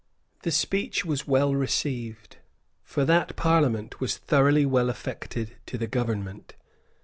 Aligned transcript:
The 0.41 0.49
speech 0.49 1.05
was 1.05 1.27
well 1.27 1.53
received; 1.53 2.37
for 2.81 3.05
that 3.05 3.35
Parliament 3.35 3.99
was 3.99 4.17
thoroughly 4.17 4.65
well 4.65 4.89
affected 4.89 5.57
to 5.67 5.77
the 5.77 5.85
Government. 5.85 6.55